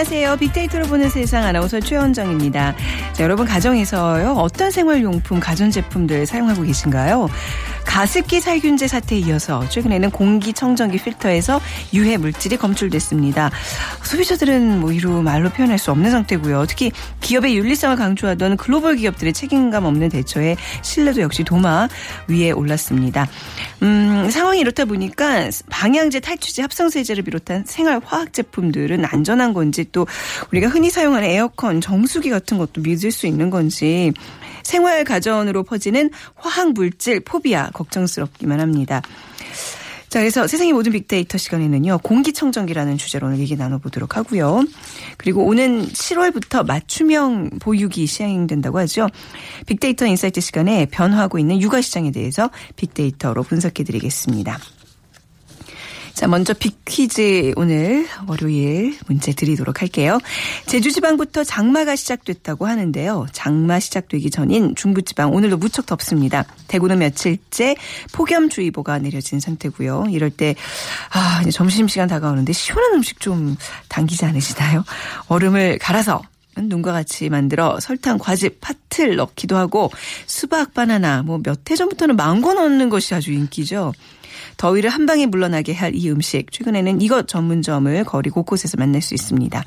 [0.00, 0.36] 안녕하세요.
[0.36, 2.74] 빅데이터로 보는 세상 아나운서 최원정입니다.
[3.12, 4.32] 자, 여러분 가정에서요.
[4.32, 7.28] 어떤 생활용품, 가전제품들 사용하고 계신가요?
[7.90, 11.60] 가습기 살균제 사태에 이어서 최근에는 공기청정기 필터에서
[11.92, 13.50] 유해 물질이 검출됐습니다.
[14.04, 16.66] 소비자들은 뭐 이루 말로 표현할 수 없는 상태고요.
[16.68, 21.88] 특히 기업의 윤리성을 강조하던 글로벌 기업들의 책임감 없는 대처에 신뢰도 역시 도마
[22.28, 23.26] 위에 올랐습니다.
[23.82, 30.06] 음, 상황이 이렇다 보니까 방향제, 탈취제, 합성세제를 비롯한 생활화학 제품들은 안전한 건지 또
[30.52, 34.12] 우리가 흔히 사용하는 에어컨, 정수기 같은 것도 믿을 수 있는 건지
[34.70, 39.02] 생활 가전으로 퍼지는 화학 물질 포비아 걱정스럽기만 합니다.
[40.08, 44.64] 자, 그래서 세상의 모든 빅데이터 시간에는요, 공기청정기라는 주제로 오늘 얘기 나눠보도록 하고요.
[45.16, 49.08] 그리고 오는 7월부터 맞춤형 보육이 시행된다고 하죠.
[49.66, 54.56] 빅데이터 insight 시간에 변화하고 있는 육아 시장에 대해서 빅데이터로 분석해드리겠습니다.
[56.20, 60.18] 자, 먼저 빅퀴즈 오늘 월요일 문제 드리도록 할게요.
[60.66, 63.28] 제주지방부터 장마가 시작됐다고 하는데요.
[63.32, 66.44] 장마 시작되기 전인 중부지방 오늘도 무척 덥습니다.
[66.68, 67.74] 대구는 며칠째
[68.12, 70.08] 폭염주의보가 내려진 상태고요.
[70.10, 70.56] 이럴 때,
[71.10, 73.56] 아, 이제 점심시간 다가오는데 시원한 음식 좀
[73.88, 74.84] 당기지 않으시나요?
[75.28, 76.20] 얼음을 갈아서
[76.54, 79.90] 눈과 같이 만들어 설탕, 과즙, 팥을 넣기도 하고
[80.26, 83.94] 수박, 바나나, 뭐 몇 해 전부터는 망고 넣는 것이 아주 인기죠.
[84.56, 86.50] 더위를 한 방에 물러나게 할 이 음식.
[86.50, 89.62] 최근에는 이것 전문점을 거리 곳곳에서 만날 수 있습니다.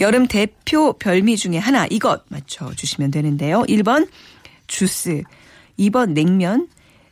[0.00, 3.62] 여름 대표 별미 중에 하나 이것 맞춰주시면 되는데요.
[3.62, 4.08] 1번
[4.66, 5.22] 주스,
[5.78, 6.68] 2번 냉면,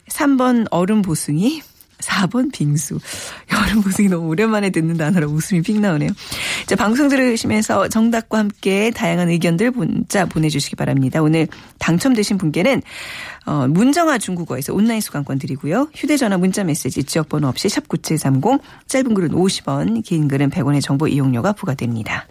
[0.09, 1.63] 3번 얼음 보숭이,
[2.01, 2.99] 4번 빙수.
[3.53, 6.11] 여름 보숭이 너무 오랜만에 듣는 단어라 웃음이 픽 나오네요.
[6.67, 11.23] 자, 방송 들으시면서 정답과 함께 다양한 의견들 문자 보내주시기 바랍니다.
[11.23, 11.47] 오늘
[11.79, 12.83] 당첨되신 분께는
[13.45, 15.89] 어, 문정아 중국어에서 온라인 수강권 드리고요.
[15.95, 22.27] 휴대전화 문자 메시지 지역번호 없이 샵9730 짧은 글은 50원 긴 글은 100원의 정보 이용료가 부과됩니다.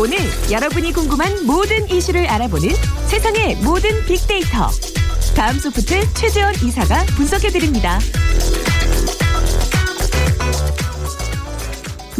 [0.00, 0.16] 오늘
[0.50, 2.70] 여러분이 궁금한 모든 이슈를 알아보는
[3.08, 4.68] 세상의 모든 빅데이터.
[5.36, 7.98] 다음 소프트 최재원 이사가 분석해드립니다.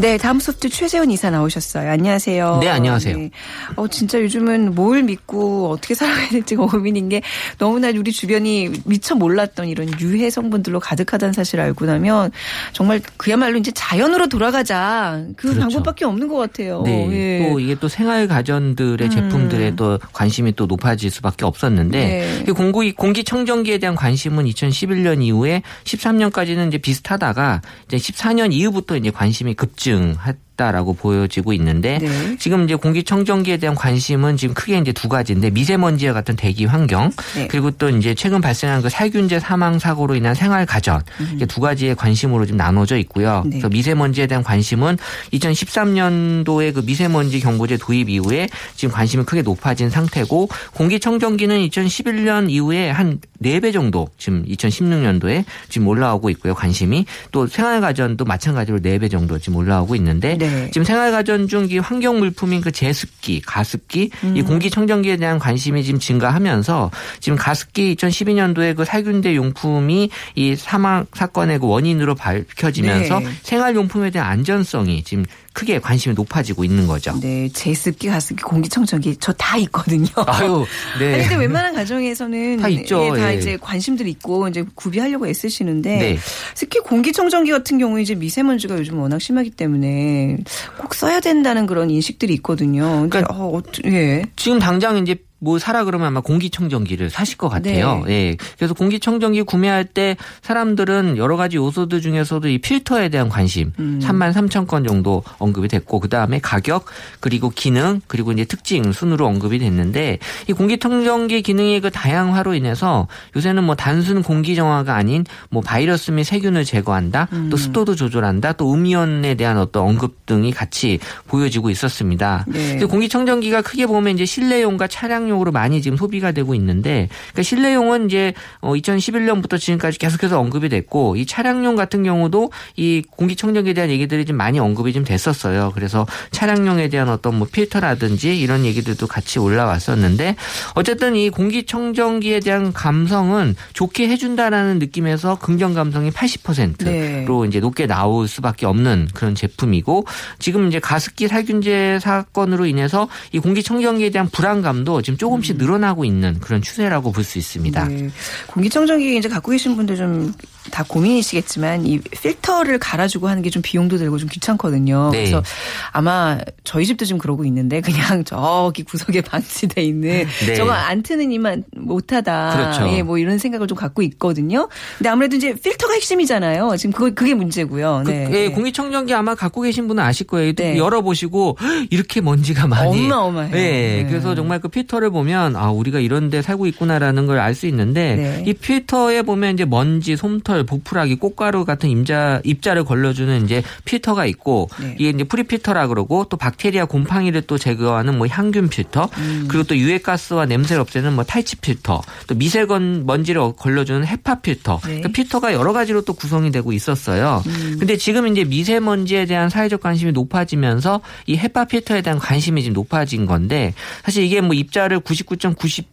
[0.01, 1.91] 네, 다음 소프트 최재원 이사 나오셨어요.
[1.91, 2.61] 안녕하세요.
[2.63, 3.29] 네, 안녕하세요.
[3.77, 7.21] 어, 진짜 요즘은 뭘 믿고 어떻게 살아가야 될지가 고민인 게
[7.59, 12.31] 너무나 우리 주변이 미처 몰랐던 이런 유해 성분들로 가득하다는 사실을 알고 나면
[12.73, 15.23] 정말 그야말로 이제 자연으로 돌아가자.
[15.37, 15.61] 그 그렇죠.
[15.61, 16.81] 방법밖에 없는 것 같아요.
[16.83, 17.11] 네.
[17.13, 17.47] 예.
[17.47, 19.11] 또 이게 또 생활 가전들의 음.
[19.11, 22.45] 제품들에 또 관심이 또 높아질 수밖에 없었는데 네.
[22.47, 29.53] 그 공기 공기청정기에 대한 관심은 2011년 이후에 13년까지는 이제 비슷하다가 이제 14년 이후부터 이제 관심이
[29.53, 32.37] 급증 했다라고 보여지고 있는데 네.
[32.39, 37.49] 지금 이제 공기청정기에 대한 관심은 지금 크게 이제 두 가지인데 미세먼지와 같은 대기 환경 네.
[37.49, 41.03] 그리고 또 이제 최근 발생한 그 살균제 사망 사고로 인한 생활 가전
[41.35, 43.43] 이게 두 가지의 관심으로 좀 나눠져 있고요.
[43.45, 43.51] 네.
[43.51, 44.99] 그래서 미세먼지에 대한 관심은
[45.33, 53.21] 2013년도에 그 미세먼지 경보제 도입 이후에 지금 관심이 크게 높아진 상태고 공기청정기는 2011년 이후에 한
[53.43, 56.55] 4배 정도 지금 2016년도에 지금 올라오고 있고요.
[56.55, 60.71] 관심이 또 생활 가전도 마찬가지로 4배 정도 지금 올라오고 있는데 네.
[60.73, 66.01] 지금 생활 가전 중 이 환경 물품인 그 제습기, 가습기, 이 공기청정기에 대한 관심이 지금
[66.01, 66.91] 증가하면서
[67.21, 73.27] 지금 가습기 2012년도에 그 살균제 용품이 이 사망 사건의 그 원인으로 밝혀지면서 네.
[73.43, 77.19] 생활용품에 대한 안전성이 지금 크게 관심이 높아지고 있는 거죠.
[77.21, 80.07] 네, 제습기, 가습기, 공기청정기 저 다 있거든요.
[80.27, 80.67] 아유,
[80.99, 81.15] 네.
[81.15, 83.05] 아니, 근데 웬만한 가정에서는 다 있죠.
[83.05, 83.39] 예, 다 예.
[83.39, 86.19] 이제 관심들이 있고 이제 구비하려고 애쓰시는데 네.
[86.55, 90.37] 특히 공기청정기 같은 경우에 이제 미세먼지가 요즘 워낙 심하기 때문에
[90.79, 92.83] 꼭 써야 된다는 그런 인식들이 있거든요.
[93.09, 94.23] 그러니까 그러니까 어, 어, 예.
[94.37, 98.05] 지금 당장 이제 뭐 사라 그러면 아마 공기청정기를 사실 것 같아요.
[98.07, 98.13] 네.
[98.13, 98.37] 예.
[98.57, 104.01] 그래서 공기청정기 구매할 때 사람들은 여러 가지 요소들 중에서도 이 필터에 대한 관심 음.
[104.03, 106.85] 3만 3천 건 정도 언급이 됐고 그 다음에 가격
[107.21, 113.65] 그리고 기능 그리고 이제 특징 순으로 언급이 됐는데 이 공기청정기 기능의 그 다양화로 인해서 요새는
[113.65, 117.49] 뭐 단순 공기 정화가 아닌 뭐 바이러스 및 세균을 제거한다 음.
[117.51, 122.45] 또 습도도 조절한다 또 음이온에 대한 어떤 언급 등이 같이 보여지고 있었습니다.
[122.47, 122.79] 네.
[122.79, 128.35] 공기청정기가 크게 보면 이제 실내용과 차량 용으로 많이 지금 소비가 되고 있는데 그러니까 실내용은 이제
[128.61, 134.59] 2011년부터 지금까지 계속해서 언급이 됐고 이 차량용 같은 경우도 이 공기청정기에 대한 얘기들이 좀 많이
[134.59, 135.73] 언급이 좀 됐었어요.
[135.75, 140.37] 그래서 차량용에 대한 어떤 뭐 필터라든지 이런 얘기들도 같이 올라왔었는데
[140.75, 147.49] 어쨌든 이 공기청정기에 대한 감성은 좋게 해준다라는 느낌에서 긍정 감성이 80%로 네.
[147.49, 150.07] 이제 높게 나올 수밖에 없는 그런 제품이고
[150.39, 156.63] 지금 이제 가습기 살균제 사건으로 인해서 이 공기청정기에 대한 불안감도 지금 조금씩 늘어나고 있는 그런
[156.63, 157.85] 추세라고 볼 수 있습니다.
[157.85, 158.09] 네.
[158.47, 160.33] 공기청정기 이제 갖고 계신 분들 좀
[160.71, 165.11] 다 고민이시겠지만 이 필터를 갈아주고 하는 게 좀 비용도 들고 좀 귀찮거든요.
[165.11, 165.19] 네.
[165.19, 165.43] 그래서
[165.91, 170.55] 아마 저희 집도 지금 그러고 있는데 그냥 저기 구석에 방치돼 있는 네.
[170.55, 172.57] 저거 안 트는 이만 못하다.
[172.57, 172.95] 그렇죠.
[172.95, 174.69] 예, 뭐 이런 생각을 좀 갖고 있거든요.
[174.99, 176.77] 근데 아무래도 이제 필터가 핵심이잖아요.
[176.77, 178.03] 지금 그거 그게 문제고요.
[178.07, 178.29] 그, 네.
[178.33, 180.53] 예, 공기청정기 아마 갖고 계신 분은 아실 거예요.
[180.53, 180.77] 또 네.
[180.77, 183.07] 열어보시고 헉, 이렇게 먼지가 많이.
[183.07, 183.57] 어마어마해요.
[183.57, 183.61] 예,
[184.03, 184.07] 네.
[184.09, 188.45] 그래서 정말 그 필터를 보면 아 우리가 이런데 살고 있구나라는 걸 알 수 있는데 네.
[188.47, 194.69] 이 필터에 보면 이제 먼지, 솜털, 보푸라기, 꽃가루 같은 임자 입자를 걸러주는 이제 필터가 있고
[194.81, 194.97] 네.
[194.99, 199.47] 이게 이제 pre-filter라 그러고 또 박테리아 곰팡이를 또 제거하는 뭐 항균 필터 음.
[199.49, 204.87] 그리고 또 유해가스와 냄새를 없애는 뭐 탈취 필터 또 미세건 먼지를 걸러주는 HEPA 필터 네.
[204.87, 207.43] 그러니까 필터가 여러 가지로 또 구성이 되고 있었어요.
[207.47, 207.77] 음.
[207.79, 213.27] 근데 지금 이제 미세먼지에 대한 사회적 관심이 높아지면서 이 헤파 필터에 대한 관심이 지금 높아진
[213.27, 213.75] 건데
[214.05, 215.85] 사실 이게 뭐 입자를 99.90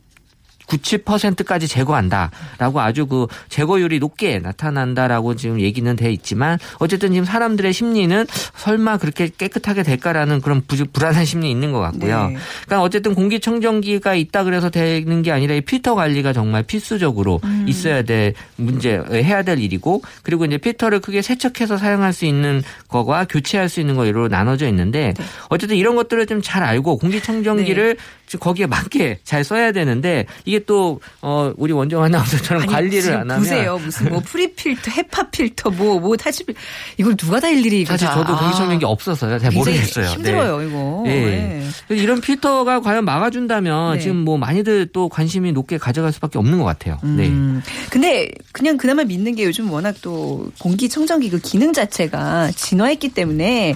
[0.68, 8.26] 97%까지 제거한다라고 아주 그 제거율이 높게 나타난다라고 지금 얘기는 돼 있지만 어쨌든 지금 사람들의 심리는
[8.56, 12.28] 설마 그렇게 깨끗하게 될까라는 그런 부- 불안한 심리 있는 것 같고요.
[12.30, 12.38] 네.
[12.66, 17.66] 그러니까 어쨌든 공기청정기가 있다 그래서 되는 게 아니라 이 필터 관리가 정말 필수적으로 음.
[17.68, 23.26] 있어야 될 문제 해야 될 일이고 그리고 이제 필터를 크게 세척해서 사용할 수 있는 거와
[23.26, 25.24] 교체할 수 있는 거로 나눠져 있는데 네.
[25.50, 31.00] 어쨌든 이런 것들을 좀 잘 알고 공기청정기를 좀 거기에 맞게 잘 써야 되는데 이게 또
[31.22, 33.78] 어, 우리 원정 아나운서처럼 아니, 관리를 안 하면 보세요.
[33.78, 36.54] 무슨 뭐 pre-filter, HEPA 필터, 뭐, 뭐 필터.
[36.98, 38.16] 이걸 누가 다 일일이 사실 다.
[38.16, 39.40] 저도 아, 공기청정기 없어서요.
[39.40, 40.08] 잘 모르겠어요.
[40.08, 41.04] 힘들어요, 이거.
[41.06, 41.26] 네.
[41.26, 41.68] 네.
[41.88, 44.00] 그래서 이런 필터가 과연 막아준다면 네.
[44.02, 46.98] 지금 뭐 많이들 또 관심이 높게 가져갈 수밖에 없는 것 같아요.
[47.04, 47.28] 네.
[47.28, 47.62] 음.
[47.90, 53.76] 근데 그냥 그나마 믿는 게 요즘 워낙 또 공기청정기 그 기능 자체가 진화했기 때문에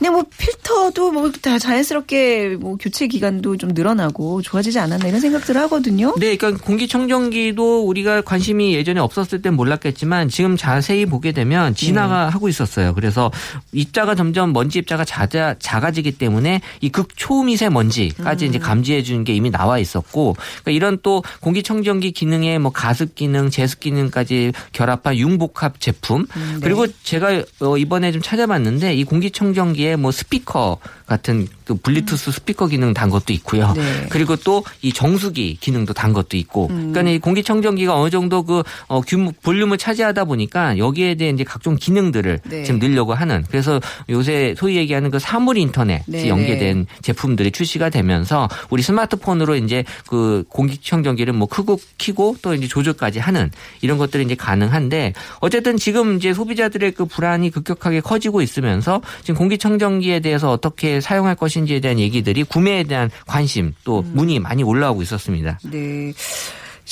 [0.00, 5.60] 그냥 뭐 필터도 뭐 다 자연스럽게 뭐 교체 기간도 좀 늘어나고 좋아지지 않았나 이런 생각들을
[5.62, 6.14] 하거든요.
[6.18, 12.30] 네, 그러니까 공기청정기도 우리가 관심이 예전에 없었을 땐 몰랐겠지만 지금 자세히 보게 되면 진화가 네.
[12.30, 12.94] 하고 있었어요.
[12.94, 13.30] 그래서
[13.72, 18.48] 입자가 점점 먼지 입자가 작아, 작아지기 때문에 이 극초미세 먼지까지 음.
[18.48, 23.50] 이제 감지해 주는 게 이미 나와 있었고 그러니까 이런 또 공기청정기 기능에 뭐 가습 기능,
[23.50, 26.60] 제습 기능까지 결합한 융복합 제품 음, 네.
[26.60, 32.92] 그리고 제가 어, 이번에 좀 찾아봤는데 이 공기청정기에 뭐 스피커 같은 또 블루투스 스피커 기능
[32.92, 33.72] 단 것도 있고요.
[33.76, 34.06] 네.
[34.10, 36.68] 그리고 또 이 정수기 기능도 단 것도 있고.
[36.68, 41.76] 그러니까 이 공기청정기가 어느 정도 그 어, 규모 볼륨을 차지하다 보니까 여기에 대한 이제 각종
[41.76, 42.64] 기능들을 네.
[42.64, 43.44] 지금 늘려고 하는.
[43.48, 49.84] 그래서 요새 소위 얘기하는 그 사물 인터넷이 네, 연계된 제품들이 출시가 되면서 우리 스마트폰으로 이제
[50.06, 53.50] 그 공기청정기를 뭐 크고 키고 또 이제 조절까지 하는
[53.82, 60.20] 이런 것들이 이제 가능한데 어쨌든 지금 이제 소비자들의 그 불안이 급격하게 커지고 있으면서 지금 공기청정기에
[60.20, 64.12] 대해서 어떻게 사용할 것인지 에 대한 얘기들이 구매에 대한 관심 또 음.
[64.14, 65.58] 문의 많이 올라오고 있었습니다.
[65.64, 66.12] 네.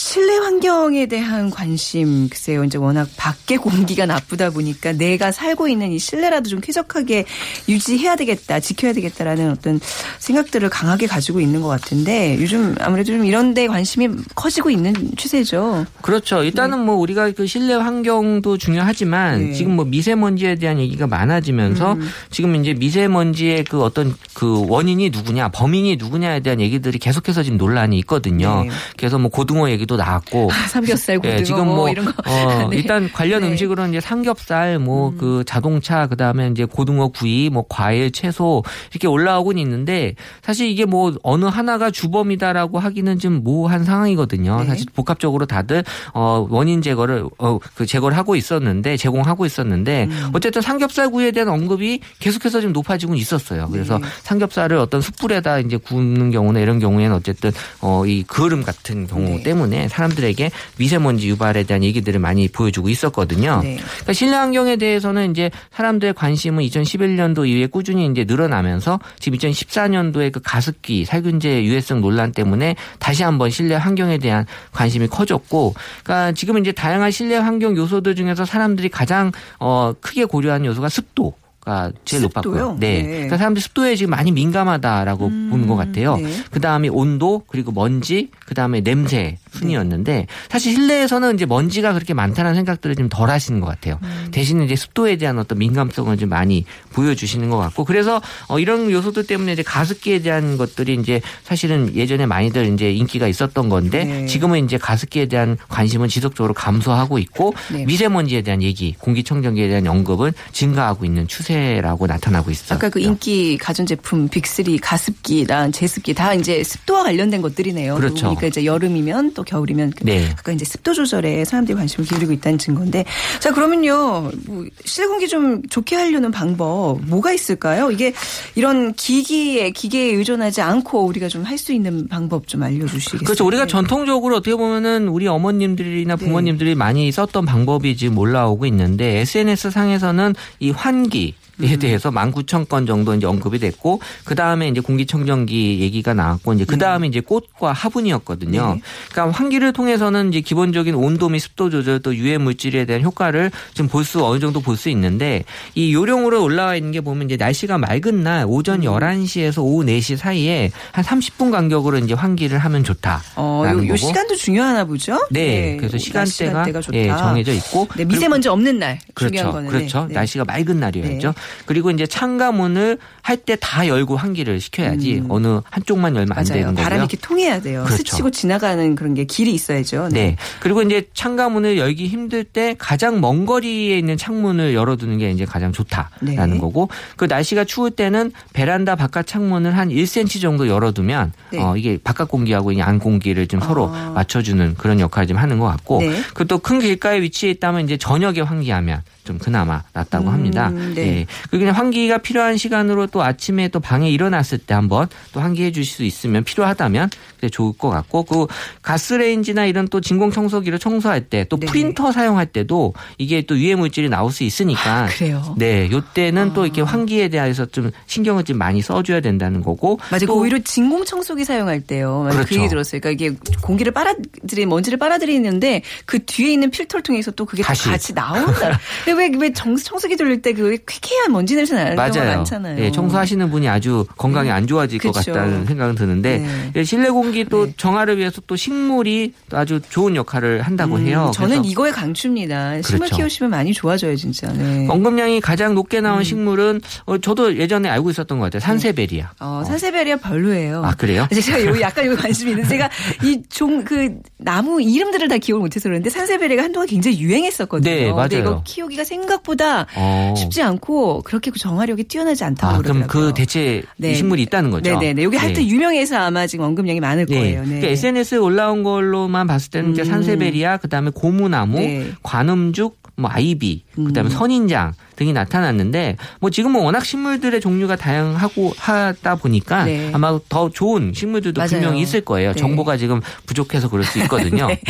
[0.01, 5.99] 실내 환경에 대한 관심, 글쎄요, 이제 워낙 밖에 공기가 나쁘다 보니까 내가 살고 있는 이
[5.99, 7.25] 실내라도 좀 쾌적하게
[7.69, 9.81] 유지해야 되겠다, 지켜야 되겠다라는 어떤
[10.21, 15.85] 생각들을 강하게 가지고 있는 것 같은데 요즘 아무래도 좀 이런 데 관심이 커지고 있는 추세죠.
[16.01, 16.45] 그렇죠.
[16.45, 19.53] 일단은 뭐 우리가 그 실내 환경도 중요하지만 네.
[19.55, 22.09] 지금 뭐 미세먼지에 대한 얘기가 많아지면서 음.
[22.31, 27.99] 지금 이제 미세먼지의 그 어떤 그 원인이 누구냐, 범인이 누구냐에 대한 얘기들이 계속해서 지금 논란이
[27.99, 28.63] 있거든요.
[28.63, 28.71] 네.
[28.97, 32.13] 그래서 뭐 고등어 얘기 도 얘기도 나왔고 삼겹살, 고등어 예, 지금 뭐 뭐 이런 거.
[32.27, 32.77] 어, 네.
[32.77, 33.47] 일단 관련 네.
[33.47, 33.53] 음.
[33.53, 40.15] 음식으로는 이제 삼겹살, 뭐그 자동차, 그다음에 이제 고등어 구이, 뭐 과일, 채소 이렇게 올라오고는 있는데
[40.43, 44.61] 사실 이게 뭐 어느 하나가 주범이다라고 하기는 좀 모호한 상황이거든요.
[44.61, 44.67] 네.
[44.67, 50.31] 사실 복합적으로 다들 어 원인 제거를 어 그 제거를 하고 있었는데 제공하고 있었는데 음.
[50.33, 53.69] 어쨌든 삼겹살 구이에 대한 언급이 계속해서 좀 높아지고 있었어요.
[53.71, 54.05] 그래서 네.
[54.25, 59.43] 삼겹살을 어떤 숯불에다 이제 굽는 경우나 이런 경우에는 어쨌든 어이 그을음 같은 경우 네.
[59.79, 63.61] 때문에 사람들에게 미세먼지 유발에 대한 얘기들을 많이 보여주고 있었거든요.
[63.63, 63.77] 네.
[63.77, 70.41] 그러니까 실내 환경에 대해서는 이제 사람들의 관심은 2011년도 이후에 꾸준히 이제 늘어나면서 지금 2014년도에 그
[70.43, 76.73] 가습기 살균제 유해성 논란 때문에 다시 한번 실내 환경에 대한 관심이 커졌고, 그러니까 지금 이제
[76.73, 79.31] 다양한 실내 환경 요소들 중에서 사람들이 가장
[79.61, 81.35] 어 크게 고려하는 요소가 습도.
[81.69, 82.55] 가 제일 습도요?
[82.55, 82.77] 높았고요.
[82.81, 83.03] 네.
[83.03, 83.09] 네.
[83.11, 86.17] 그러니까 사람들이 습도에 지금 많이 민감하다라고 보는 것 같아요.
[86.17, 86.33] 네.
[86.51, 92.55] 그 다음에 온도, 그리고 먼지, 그 다음에 냄새 순이었는데 사실 실내에서는 이제 먼지가 그렇게 많다는
[92.55, 93.99] 생각들을 좀 덜 하시는 것 같아요.
[94.03, 94.29] 음.
[94.31, 96.65] 대신 이제 습도에 대한 어떤 민감성을 좀 많이
[96.99, 102.27] 보여주시는 것 같고 그래서 어 이런 요소들 때문에 이제 가습기에 대한 것들이 이제 사실은 예전에
[102.27, 104.27] 많이들 이제 인기가 있었던 건데 네.
[104.27, 107.85] 지금은 이제 가습기에 대한 관심은 지속적으로 감소하고 있고 네.
[107.85, 112.77] 미세먼지에 대한 얘기, 공기청정기에 대한 언급은 증가하고 있는 추세라고 나타나고 있어요.
[112.77, 117.95] 아까 그 인기 가전제품 빅3 가습기랑 제습기 다 이제 습도와 관련된 것들이네요.
[117.95, 118.35] 그렇죠.
[118.35, 120.35] 그러니까 이제 여름이면 또 겨울이면 네.
[120.37, 123.05] 아까 이제 습도 조절에 사람들이 관심을 기울이고 있다는 증거인데
[123.39, 127.91] 자 그러면요 뭐 실내 공기 좀 좋게 하려는 방법 뭐가 있을까요?
[127.91, 128.13] 이게
[128.55, 133.25] 이런 기기에 기계에 의존하지 않고 우리가 좀 할 수 있는 방법 좀 알려주시겠어요?
[133.25, 133.45] 그렇죠.
[133.47, 133.69] 우리가 네.
[133.69, 140.71] 전통적으로 어떻게 보면은 우리 어머님들이나 부모님들이 많이 썼던 방법이 지금 올라오고 있는데 SNS 상에서는 이
[140.71, 141.79] 환기 에 음.
[141.79, 147.07] 대해서 19,000건 정도 이제 언급이 됐고 그 다음에 이제 공기청정기 얘기가 나왔고 이제 그 다음에
[147.09, 148.75] 이제 꽃과 화분이었거든요.
[148.75, 148.81] 네.
[149.11, 153.89] 그러니까 환기를 통해서는 이제 기본적인 온도 및 습도 조절 또 유해 물질에 대한 효과를 좀
[153.89, 157.79] 볼 수 어느 정도 볼 수 있는데 이 요령으로 올라와 있는 게 보면 이제 날씨가
[157.79, 158.51] 맑은 날 음.
[158.51, 163.23] 오전 11시에서 오후 4시 사이에 한 30분 간격으로 이제 환기를 하면 좋다.
[163.37, 163.97] 어, 요, 요.
[163.97, 165.19] 시간도 중요하나 보죠?
[165.31, 166.81] 네, 그래서 낮 시간대가.
[166.93, 169.53] 예, 정해져 있고 네, 미세먼지 없는 날 중요한 그렇죠.
[169.53, 170.07] 거는 그렇죠.
[170.09, 170.15] 네.
[170.15, 171.35] 날씨가 맑은 날이었죠.
[171.57, 171.63] 네.
[171.67, 176.49] 그리고 이제 창가문을 할 때 다 열고 환기를 시켜야지 어느 한쪽만 열면 안 음.
[176.49, 176.59] 맞아요.
[176.61, 176.83] 되는 거고요.
[176.85, 177.85] 바람이 이렇게 통해야 돼요.
[177.85, 177.97] 그렇죠.
[178.03, 180.09] 스치고 지나가는 그런 게 길이 있어야죠.
[180.13, 180.37] 네.
[180.61, 185.73] 그리고 이제 창가문을 열기 힘들 때 가장 먼 거리에 있는 창문을 열어두는 게 이제 가장
[185.73, 186.59] 좋다라는 네.
[186.59, 191.59] 거고 그 날씨가 추울 때는 베란다 바깥 창문을 한 1cm 정도 열어두면 네.
[191.63, 194.13] 어 이게 바깥 공기하고 이 안 공기를 좀 서로 아.
[194.15, 196.23] 맞춰주는 그런 역할을 좀 하는 것 같고 네.
[196.35, 200.71] 그또 큰 길가에 위치해 있다면 이제 저녁에 환기하면 좀 그나마 낫다고 음, 합니다.
[200.71, 201.19] 네.
[201.19, 201.27] 예.
[201.51, 206.03] 그냥 환기가 필요한 시간으로 또 아침에 또 방에 일어났을 때 한번 또 환기해 주실 수
[206.05, 208.47] 있으면 필요하다면 그게 좋을 것 같고 그
[208.81, 211.67] 가스레인지나 이런 또 진공 청소기를 청소할 때또 네.
[211.67, 215.55] 프린터 사용할 때도 이게 또 유해 물질이 나올 수 있으니까 그래요.
[215.59, 216.65] 네, 요때는 또 아.
[216.65, 220.21] 이렇게 환기에 대해서 좀 신경을 좀 많이 써줘야 된다는 거고 맞아요.
[220.27, 222.29] 또그 오히려 진공 청소기 사용할 때요.
[222.31, 222.55] 그 그렇죠.
[222.55, 223.03] 얘기 들었어요.
[223.03, 227.91] 그러니까 이게 공기를 빨아들이 먼지를 빨아들이는데 그 뒤에 있는 필터를 통해서 또 그게 또 다시.
[227.91, 228.81] 같이 나온다.
[229.19, 232.37] 근데 왜왜 청소기 돌릴 때 그 퀴퀴한 먼지 냄새 나는 경우가 맞아요.
[232.39, 232.83] 많잖아요.
[232.83, 235.33] 예, 청소하시는 분이 아주 건강이 안 좋아질 것 그쵸.
[235.33, 236.71] 같다는 생각은 드는데 네.
[236.77, 237.75] 예, 실내 공기 또 네.
[237.77, 241.31] 정화를 위해서 또 식물이 또 아주 좋은 역할을 한다고 음, 해요.
[241.35, 242.83] 저는 이거에 강추입니다.
[242.83, 243.17] 식물 그렇죠.
[243.17, 244.51] 키우시면 많이 좋아져요, 진짜.
[244.53, 244.87] 네.
[244.89, 248.61] 언급량이 가장 높게 나온 식물은 어, 저도 예전에 알고 있었던 것 같아요.
[248.61, 249.33] 산세베리아.
[249.41, 250.83] 어, 산세베리아 별로예요.
[250.85, 251.27] 아 그래요?
[251.33, 252.89] 제가 여기 약간 여기 관심이 있는데 제가
[253.25, 257.89] 이 종 그 나무 이름들을 다 기억을 못해서 그런데 산세베리아가 한동안 굉장히 유행했었거든요.
[257.91, 258.63] 네, 근데 이거 맞아요.
[258.65, 260.35] 키우기가 생각보다 어.
[260.37, 263.33] 쉽지 않고 그렇게 그 정화력이 뛰어나지 않다고 아, 그럼 그러더라고요.
[263.33, 264.13] 그 대체 네.
[264.13, 264.91] 이 식물이 있다는 거죠?
[264.91, 265.23] 네네네.
[265.23, 267.39] 여기 하여튼 유명해서 아마 지금 언급량이 많을 네.
[267.39, 267.61] 거예요.
[267.63, 267.67] 네.
[267.67, 270.05] 그러니까 SNS에 올라온 걸로만 봤을 때는 음.
[270.05, 272.11] 산세베리아, 그다음에 고무나무, 네.
[272.23, 274.31] 관음죽, 뭐 아이비, 그다음에 음.
[274.31, 280.11] 선인장 등이 나타났는데 뭐 지금은 워낙 식물들의 종류가 다양하고 하다 보니까 네.
[280.15, 281.71] 아마 더 좋은 식물들도 맞아요.
[281.71, 282.53] 분명히 있을 거예요.
[282.53, 282.61] 네.
[282.61, 284.69] 정보가 지금 부족해서 그럴 수 있거든요.
[284.71, 284.81] 네.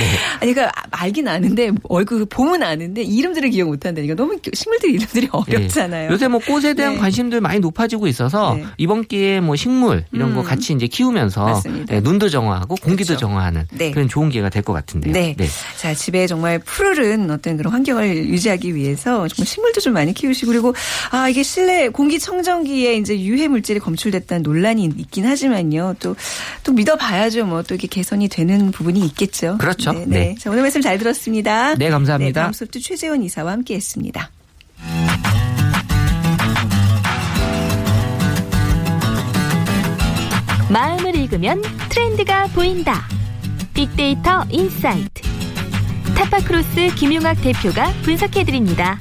[0.40, 6.08] 아니, 그러니까 알긴 아는데 얼굴 보면 아는데 이름들을 기억 못 한다니까 너무 식물들 이름들이 어렵잖아요.
[6.11, 6.12] 예.
[6.12, 6.99] 요새 뭐 꽃에 대한 네.
[7.00, 8.64] 관심들 많이 높아지고 있어서 네.
[8.76, 10.44] 이번 기회에 뭐 식물 이런 거 음.
[10.44, 11.62] 같이 이제 키우면서
[12.02, 13.20] 눈도 정화하고 공기도 그렇죠.
[13.20, 13.90] 정화하는 네.
[13.92, 15.12] 그런 좋은 기회가 될 것 같은데요.
[15.14, 15.35] 네.
[15.78, 20.75] 자, 집에 정말 푸르른 어떤 그런 환경을 유지하기 위해서 정말 식물도 좀 많이 키우시고 그리고
[21.10, 25.94] 아, 이게 실내 공기청정기에 이제 유해 물질이 검출됐다는 논란이 있긴 하지만요.
[26.00, 26.16] 또,
[26.64, 27.46] 또 믿어봐야죠.
[27.46, 29.58] 뭐 또 이게 개선이 되는 부분이 있겠죠.
[29.58, 29.92] 그렇죠.
[29.92, 30.04] 네.
[30.06, 30.34] 네.
[30.38, 31.75] 자, 오늘 말씀 잘 들었습니다.
[31.75, 32.40] 네, 감사합니다.
[32.40, 34.30] 네, 다음 수업도 최재원 이사와 함께 했습니다.
[40.70, 43.06] 마음을 읽으면 트렌드가 보인다.
[43.75, 45.23] 빅데이터 insight.
[46.16, 48.98] 타파크로스 김용학 대표가 분석해드립니다.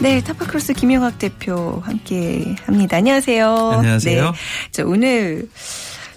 [0.00, 2.98] 네, 타파크로스 김용학 대표 함께 합니다.
[2.98, 3.54] 안녕하세요.
[3.78, 4.30] 안녕하세요.
[4.30, 4.36] 네.
[4.70, 5.48] 자, 오늘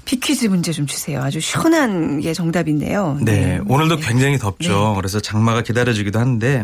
[0.05, 1.19] 빅퀴즈 문제 좀 주세요.
[1.21, 3.17] 아주 시원한 게 정답인데요.
[3.21, 4.93] 네, 오늘도 굉장히 덥죠.
[4.97, 6.61] 그래서 장마가 기다려지기도 한데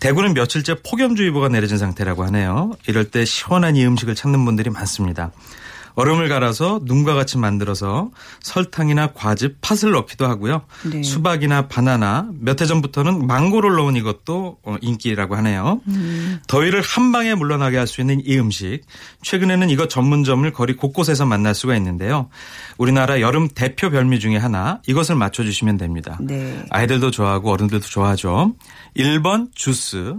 [0.00, 2.72] 대구는 며칠째 폭염주의보가 내려진 상태라고 하네요.
[2.86, 5.30] 이럴 때 시원한 이 음식을 찾는 분들이 많습니다.
[6.00, 10.62] 얼음을 갈아서 눈과 같이 만들어서 설탕이나 과즙, 팥을 넣기도 하고요.
[10.90, 11.02] 네.
[11.02, 15.80] 수박이나 바나나, 몇 해 전부터는 망고를 넣은 이것도 어, 인기라고 하네요.
[16.48, 18.80] 더위를 한 방에 물러나게 할 수 있는 이 음식.
[19.22, 22.28] 최근에는 이것 전문점을 거리 곳곳에서 만날 수가 있는데요.
[22.78, 26.16] 우리나라 여름 대표 별미 중에 하나 이것을 맞춰 주시면 됩니다.
[26.20, 26.64] 네.
[26.70, 28.54] 아이들도 좋아하고 어른들도 좋아하죠.
[28.96, 30.14] 1번 주스,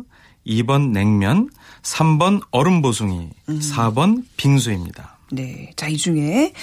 [0.45, 1.49] 2번 냉면,
[1.83, 5.17] 3번 얼음 보숭이, 4번 빙수입니다.
[5.31, 5.71] 네.
[5.75, 6.53] 자, 이 중에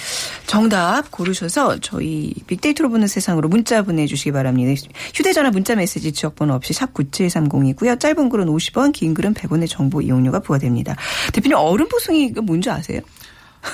[0.47, 4.81] 정답 고르셔서 저희 빅데이터로 보는 세상으로 문자 보내주시기 바랍니다.
[5.15, 7.99] 휴대전화 문자 메시지 지역번호 없이 샵 9730이고요.
[7.99, 10.97] 짧은 글은 50원, 긴 글은 100원의 정보 이용료가 부과됩니다.
[11.33, 13.01] 대표님 얼음 보숭이가 뭔지 아세요?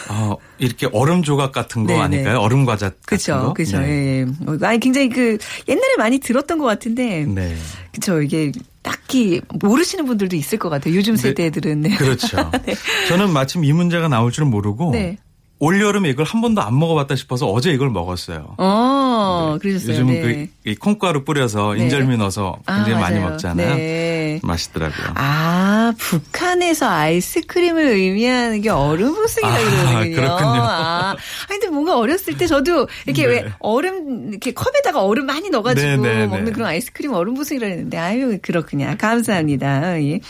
[0.09, 2.39] 어, 이렇게 얼음 조각 같은 거 네, 아닐까요?
[2.39, 3.53] 얼음 과자 같은 그죠, 거.
[3.53, 3.79] 그죠.
[3.81, 4.21] 네.
[4.21, 4.23] 예.
[4.47, 5.37] 어, 아니 굉장히 그
[5.69, 7.55] 옛날에 많이 들었던 것 같은데, 네.
[7.93, 8.23] 그죠.
[8.23, 8.51] 이게
[8.85, 10.95] 딱히 모르시는 분들도 있을 것 같아요.
[10.95, 11.81] 요즘 세대들은.
[11.81, 11.97] 네.
[11.97, 12.37] 그렇죠.
[13.09, 15.17] 저는 마침 이 문제가 나올 줄은 모르고 네.
[15.65, 18.55] 올여름에 이걸 한 번도 안 먹어봤다 싶어서 어제 이걸 먹었어요.
[18.59, 19.93] 어, 그러셨어요.
[19.93, 20.21] 요즘 네.
[20.21, 21.85] 그, 이 콩가루 뿌려서 네.
[21.85, 23.15] 인절미 넣어서 굉장히 아, 많이.
[23.25, 23.77] 먹잖아요.
[23.77, 24.41] 네.
[24.43, 25.13] 맛있더라고요.
[25.15, 30.17] 아, 북한에서 아이스크림을 의미하는 게 얼음 보숭이라 아, 그러는군요.
[30.17, 30.63] 그렇군요.
[30.63, 31.17] 아,
[31.49, 33.29] 근데 뭔가 어렸을 때 저도 이렇게 네.
[33.29, 36.53] 왜 얼음, 이렇게 컵에다가 얼음 많이 넣어가지고 네, 네, 먹는 네.
[36.53, 38.95] 그런 아이스크림 얼음 보숭이라 했는데, 아유, 그렇군요.
[38.99, 40.03] 감사합니다.
[40.03, 40.21] 예.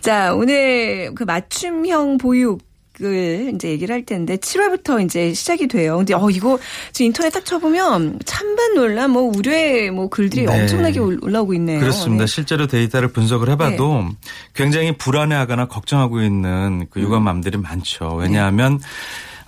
[0.00, 2.60] 자, 오늘 그 맞춤형 보육
[3.02, 5.98] 을 이제 얘기를 할 텐데 7월부터 이제 시작이 돼요.
[5.98, 6.58] 근데 어 이거
[6.92, 10.60] 지금 인터넷 딱 쳐보면 찬반 논란 뭐 우려의 뭐 글들이 네.
[10.62, 11.80] 엄청나게 올- 올라오고 있네요.
[11.80, 12.24] 그렇습니다.
[12.24, 12.26] 네.
[12.26, 14.08] 실제로 데이터를 분석을 해봐도
[14.54, 17.04] 굉장히 불안해하거나 걱정하고 있는 그 음.
[17.04, 18.14] 육아맘들이 많죠.
[18.14, 18.80] 왜냐하면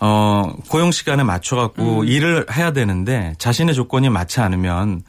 [0.00, 2.06] 어, 고용 시간에 맞춰갖고 음.
[2.06, 5.02] 일을 해야 되는데 자신의 조건이 맞지 않으면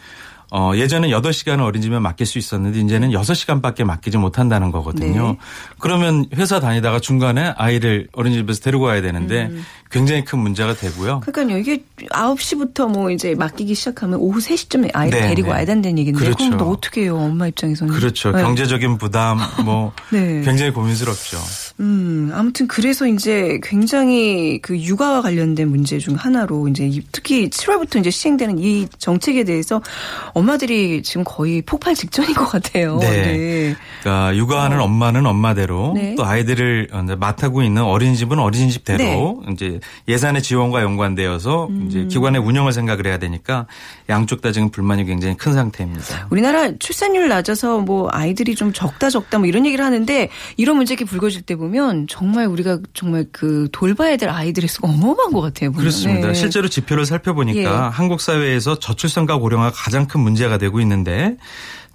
[0.51, 5.27] 어, 예전에 8시간을 어린이집에 맡길 수 있었는데 이제는 6시간밖에 맡기지 못한다는 거거든요.
[5.33, 5.37] 네.
[5.79, 9.63] 그러면 회사 다니다가 중간에 아이를 어린이집에서 데리고 와야 되는데 음.
[9.91, 11.21] 굉장히 큰 문제가 되고요.
[11.21, 11.57] 그러니까요.
[11.59, 15.53] 이게 9시부터 뭐 이제 맡기기 시작하면 오후 3시쯤에 아이를 네, 데리고 네.
[15.53, 16.37] 와야 된다는 얘기인데 그렇죠.
[16.45, 17.17] 그럼 또 어떻게 해요?
[17.17, 17.93] 엄마 입장에서는.
[17.93, 18.31] 그렇죠.
[18.31, 18.41] 네.
[18.41, 20.41] 경제적인 부담 뭐 네.
[20.41, 21.37] 굉장히 고민스럽죠.
[21.79, 27.99] 음, 아무튼 그래서 이제 굉장히 그 육아와 관련된 문제 중 하나로 이제 이- 특히 7월부터
[27.99, 29.81] 이제 시행되는 이 정책에 대해서
[30.39, 32.97] 엄마들이 지금 거의 폭발 직전인 것 같아요.
[32.99, 33.75] 네.
[34.01, 35.93] 그러니까 육아하는 엄마는 엄마대로 어.
[35.93, 36.15] 네.
[36.15, 41.87] 또 아이들을 맡아고 있는 어린이집은 어린이집대로 이제 예산의 지원과 연관되어서 음.
[41.87, 43.67] 이제 기관의 운영을 생각을 해야 되니까
[44.09, 46.27] 양쪽 다 지금 불만이 굉장히 큰 상태입니다.
[46.29, 51.05] 우리나라 출산율 낮아서 뭐 아이들이 좀 적다 적다 뭐 이런 얘기를 하는데 이런 문제 이렇게
[51.05, 55.71] 불거질 때 보면 정말 우리가 정말 그 돌봐야 될 아이들의 수가 어마어마한 것 같아요.
[55.71, 55.81] 보면.
[55.81, 56.27] 그렇습니다.
[56.27, 56.33] 네.
[56.33, 57.65] 실제로 지표를 살펴보니까 예.
[57.65, 61.37] 한국 사회에서 저출산과 고령화가 가장 큰 문제 가 되고 있는데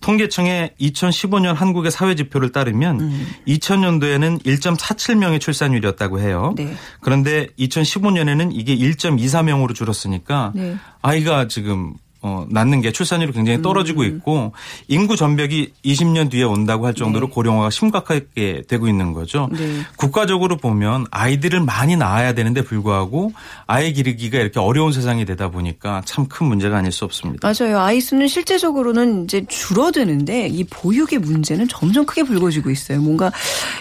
[0.01, 3.27] 통계청의 2015년 한국의 사회 지표를 따르면 음.
[3.49, 6.55] 2000년도에는 1.47명의 출산율이었다고 해요.
[6.57, 6.75] 네.
[7.01, 10.77] 그런데 2015년에는 이게 1.24명으로 줄었으니까 네.
[11.01, 11.95] 아이가 지금
[12.27, 14.07] 어, 낳는 게 출산율이 굉장히 떨어지고 음.
[14.07, 14.53] 있고
[14.89, 19.49] 인구 전벽이 20년 뒤에 온다고 할 정도로 고령화가 심각하게 되고 있는 거죠.
[19.53, 19.83] 네.
[19.97, 23.33] 국가적으로 보면 아이들을 많이 낳아야 되는데 불구하고
[23.67, 27.47] 아이 기르기가 이렇게 어려운 세상이 되다 보니까 참 큰 문제가 아닐 수 없습니다.
[27.47, 27.79] 맞아요.
[27.79, 33.01] 아이 수는 실제적으로는 이제 줄어드는데 이 보육의 문제는 점점 크게 불거지고 있어요.
[33.01, 33.31] 뭔가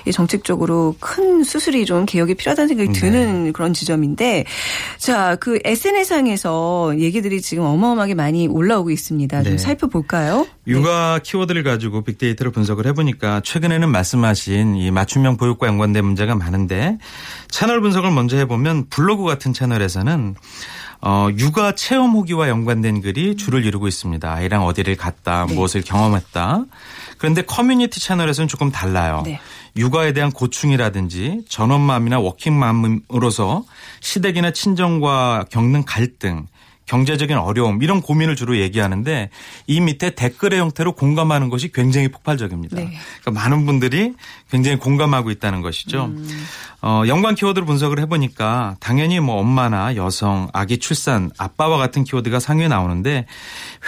[0.06, 3.00] 이 정책적으로 큰 수술이 좀 개혁이 필요하다는 생각이 네.
[3.00, 4.46] 드는 그런 지점인데
[4.98, 9.44] 자, 그 SNS상에서 얘기들이 지금 어마어마하게 많이 올라오고 있습니다.
[9.44, 9.58] 좀 네.
[9.58, 10.48] 살펴볼까요?
[10.68, 16.98] 육아 키워드를 가지고 빅데이터를 분석을 해보니까 최근에는 말씀하신 이 맞춤형 보육과 연관된 문제가 많은데
[17.50, 20.36] 채널 분석을 먼저 해보면 블로그 같은 채널에서는
[21.06, 24.34] 어, 육아 체험 후기와 연관된 글이 주를 이루고 있습니다.
[24.34, 25.54] 아이랑 어디를 갔다, 네.
[25.54, 26.64] 무엇을 경험했다.
[27.18, 29.24] 그런데 커뮤니티 채널에서는 조금 달라요.
[29.26, 29.40] 네.
[29.76, 33.66] 육아에 대한 고충이라든지 전업맘이나 워킹맘으로서
[34.00, 36.48] 시댁이나 친정과 겪는 갈등,
[36.94, 39.32] 경제적인 어려움 이런 고민을 주로 얘기하는데
[39.66, 42.76] 이 밑에 댓글의 형태로 공감하는 것이 굉장히 폭발적입니다.
[42.76, 42.94] 네.
[43.22, 44.14] 그러니까 많은 분들이
[44.54, 46.12] 굉장히 공감하고 있다는 것이죠.
[46.84, 52.68] 어, 연관 키워드를 분석을 해보니까 당연히 뭐 엄마나 여성, 아기 출산, 아빠와 같은 키워드가 상위에
[52.68, 53.26] 나오는데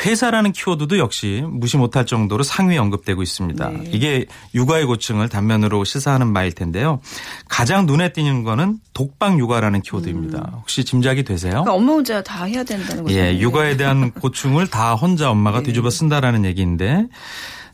[0.04, 3.70] 회사라는 키워드도 역시 무시 못할 정도로 상위에 언급되고 있습니다.
[3.70, 3.90] 네.
[3.92, 4.26] 이게
[4.56, 7.00] 육아의 고충을 단면으로 시사하는 바일 텐데요.
[7.48, 10.54] 가장 눈에 띄는 거는 독방 육아라는 키워드입니다.
[10.62, 11.52] 혹시 짐작이 되세요?
[11.52, 13.16] 그러니까 엄마 혼자 다 해야 된다는 거죠.
[13.16, 15.66] 예, 육아에 대한 고충을 다 혼자 엄마가 네.
[15.66, 17.06] 뒤집어 쓴다라는 얘기인데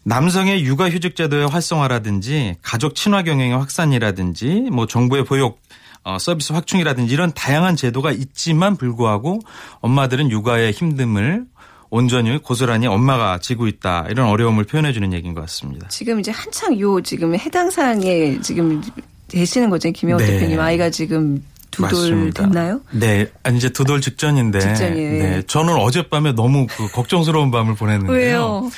[0.03, 5.59] 남성의 육아휴직 제도의 활성화라든지 가족 친화 경영의 확산이라든지 뭐 정부의 보육
[6.03, 9.39] 어, 서비스 확충이라든지 이런 다양한 제도가 있지만 불구하고
[9.81, 11.45] 엄마들은 육아의 힘듦을
[11.91, 15.87] 온전히 고스란히 엄마가 지고 있다 이런 어려움을 표현해 주는 얘기인 것 같습니다.
[15.89, 18.81] 지금 이제 한창 요 지금 해당 사항에 지금
[19.27, 19.91] 되시는 거죠.
[19.91, 20.31] 김영호 네.
[20.31, 22.43] 대표님 아이가 지금 두돌 맞습니다.
[22.43, 22.81] 됐나요?
[22.91, 25.23] 네, 아니 이제 두 돌 직전인데, 직전이에요.
[25.23, 28.15] 네, 저는 어젯밤에 너무 그 걱정스러운 밤을 보냈는데요.
[28.17, 28.69] 왜요?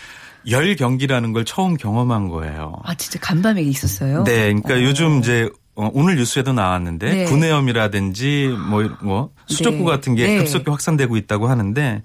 [0.49, 2.73] 열 경기라는 걸 처음 경험한 거예요.
[2.83, 4.23] 아 진짜 간밤에 있었어요?
[4.23, 7.25] 네, 그러니까 요즘 이제 어, 오늘 뉴스에도 나왔는데 네.
[7.25, 9.83] 구내염이라든지 뭐, 뭐 수족구 네.
[9.85, 10.37] 같은 게 네.
[10.37, 12.03] 급속히 확산되고 있다고 하는데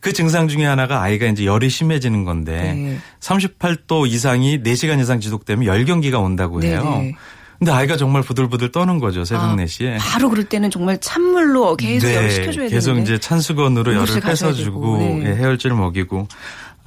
[0.00, 2.98] 그 증상 중에 하나가 아이가 이제 열이 심해지는 건데 네.
[3.20, 6.82] 38도 이상이 4시간 이상 지속되면 열 경기가 온다고 해요.
[6.82, 7.14] 네네.
[7.58, 9.98] 근데 아이가 정말 부들부들 떠는 거죠 새벽 아, 4시에.
[9.98, 12.68] 바로 그럴 때는 정말 찬물로 계속 네.
[12.70, 13.02] 계속 되는데.
[13.02, 15.22] 이제 찬수건으로 열을 되고, 네.
[15.26, 16.26] 예, 해열제를 먹이고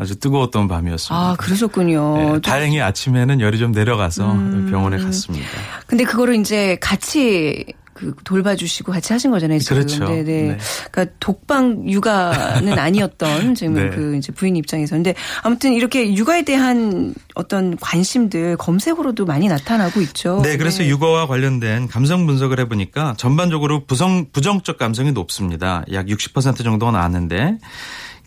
[0.04, 1.16] 아주 뜨거웠던 밤이었습니다.
[1.16, 2.18] 아 그러셨군요.
[2.18, 4.68] 네, 좀- 다행히 아침에는 열이 좀 내려가서 음.
[4.70, 5.48] 병원에 갔습니다.
[5.88, 9.60] 근데 그거를 이제 같이 그 돌봐주시고 같이 하신 거잖아요.
[9.60, 9.76] 지금.
[9.78, 10.06] 그렇죠.
[10.06, 10.24] 네네.
[10.24, 10.58] 네.
[10.92, 13.90] 그러니까 독방 육아는 아니었던 지금 네.
[13.92, 14.96] 그 이제 부인 입장에서.
[14.96, 15.14] 근데
[15.44, 20.42] 아무튼 이렇게 육아에 대한 어떤 관심들 검색으로도 많이 나타나고 있죠.
[20.44, 25.84] 네, 그래서 육아와 관련된 감성 분석을 해보니까 전반적으로 부성, 부정적 감성이 높습니다.
[25.94, 27.60] 약 60% 정도가 나왔는데.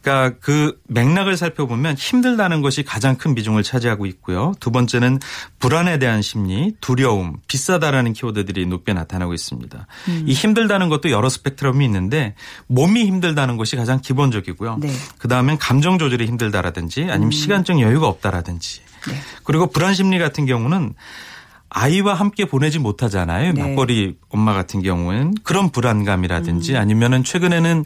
[0.07, 4.55] 그러니까 그 맥락을 살펴보면 힘들다는 것이 가장 큰 비중을 차지하고 있고요.
[4.61, 5.19] 두 번째는
[5.59, 9.87] 불안에 대한 심리, 두려움, 비싸다라는 키워드들이 높게 나타나고 있습니다.
[10.09, 10.25] 음.
[10.25, 12.37] 이 힘들다는 것도 여러 스펙트럼이 있는데
[12.69, 14.79] 몸이 힘들다는 것이 가장 기본적이고요.
[14.81, 14.93] 네.
[15.19, 19.15] 그 다음엔 감정 조절이 힘들다라든지 아니면 시간적 여유가 없다라든지 네.
[19.43, 20.95] 그리고 불안 심리 같은 경우는
[21.69, 23.53] 아이와 함께 보내지 못하잖아요.
[23.53, 23.61] 네.
[23.61, 26.79] 맞벌이 엄마 같은 경우는 그런 불안감이라든지 음.
[26.79, 27.85] 아니면은 최근에는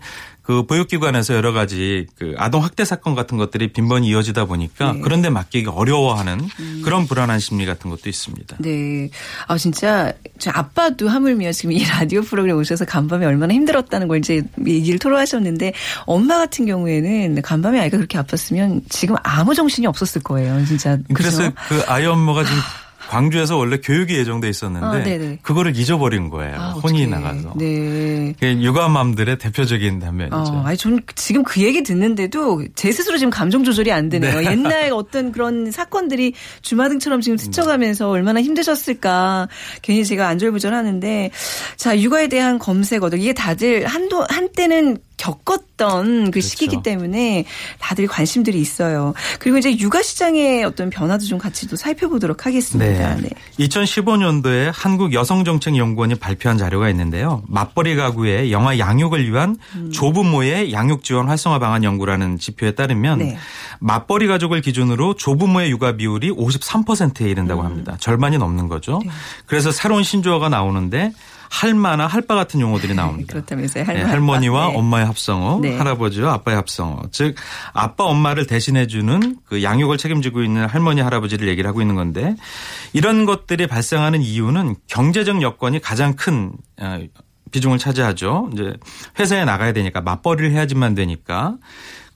[0.51, 4.99] 그 보육기관에서 여러 가지 그 아동 학대 사건 같은 것들이 빈번히 이어지다 보니까 네.
[4.99, 5.01] 음.
[5.01, 6.41] 그런데 맡기기 어려워하는
[6.83, 8.57] 그런 불안한 심리 같은 것도 있습니다.
[8.59, 9.11] 네.
[9.47, 14.43] 아, 진짜, 저 아빠도 하물며 지금 이 라디오 프로그램 오셔서 간밤에 얼마나 힘들었다는 걸 이제
[14.67, 15.73] 얘기를 토로하셨는데,
[16.07, 20.99] 엄마 같은 경우에는 간밤에 아이가 그렇게 아팠으면 지금 아무 정신이 없었을 거예요, 진짜.
[21.15, 21.55] 그래서 그죠?
[21.69, 22.59] 그 아이 엄마가 지금
[23.11, 25.39] 광주에서 원래 교육이 예정돼 아, 있었는데 네네.
[25.43, 26.55] 그거를 잊어버린 거예요.
[26.57, 27.09] 아, 혼이.
[27.09, 27.55] 나가서.
[27.57, 28.33] 네.
[28.39, 30.37] 그게 육아맘들의 대표적인 단면이죠.
[30.37, 34.45] 어, 아니, 저는 지금 그 얘기 듣는데도 제 스스로 지금 감정 조절이 안 되네요.
[34.45, 39.49] 옛날 어떤 그런 사건들이 주마등처럼 지금 스쳐가면서 얼마나 힘드셨을까.
[39.83, 41.31] 괜히 제가 안절부절 하는데.
[41.77, 47.45] 자, 육아에 대한 검색 어도 이게 다들 한도, 한때는 겪었던 그 시기이기 때문에
[47.79, 49.13] 다들 관심들이 있어요.
[49.39, 53.17] 그리고 이제 육아 시장의 어떤 변화도 좀 같이 또 살펴보도록 하겠습니다.
[53.17, 53.29] 네.
[53.59, 57.43] 2015년도에 한국 여성정책연구원이 발표한 자료가 있는데요.
[57.49, 59.93] 맞벌이 가구의 영아 양육을 위한 음.
[59.93, 63.37] 조부모의 양육 지원 활성화 방안 연구라는 지표에 따르면 네.
[63.81, 67.29] 맞벌이 가족을 기준으로 조부모의 육아 비율이 53%에 음.
[67.29, 67.97] 이른다고 합니다.
[68.01, 69.01] 절반이 넘는 거죠.
[69.05, 69.11] 네.
[69.45, 71.13] 그래서 새로운 신조어가 나오는데
[71.51, 73.33] 할마나 할바 같은 용어들이 나옵니다.
[73.33, 73.85] 그렇다면서요.
[73.85, 74.11] 네, 할머니.
[74.11, 74.77] 할머니와 네.
[74.77, 75.77] 엄마의 합성어, 네.
[75.77, 77.03] 할아버지와 아빠의 합성어.
[77.11, 77.35] 즉
[77.73, 82.37] 아빠 엄마를 대신해 주는 그 양육을 책임지고 있는 할머니 할아버지를 얘기를 하고 있는 건데
[82.93, 87.01] 이런 것들이 발생하는 이유는 경제적 여건이 가장 큰 어,
[87.51, 88.51] 비중을 차지하죠.
[88.53, 88.73] 이제
[89.19, 91.57] 회사에 나가야 되니까 맞벌이를 해야지만 되니까.